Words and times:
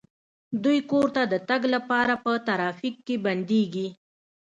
دوی 0.63 0.79
کور 0.91 1.07
ته 1.15 1.21
د 1.27 1.33
تګ 1.49 1.61
لپاره 1.73 2.13
په 2.23 2.31
ترافیک 2.47 2.95
کې 3.07 3.15
بندیږي 3.25 3.87